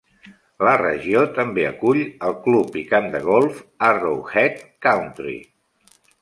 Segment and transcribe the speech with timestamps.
[0.67, 1.99] La regió també acull
[2.29, 3.61] el club i camp de golf
[3.91, 5.37] Arrowhead Country.